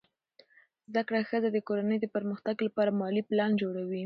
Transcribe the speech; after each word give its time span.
زده 0.89 1.01
کړه 1.07 1.19
ښځه 1.29 1.49
د 1.53 1.57
کورنۍ 1.67 1.97
د 2.01 2.05
پرمختګ 2.15 2.55
لپاره 2.67 2.95
مالي 2.99 3.21
پلان 3.29 3.51
جوړوي. 3.61 3.99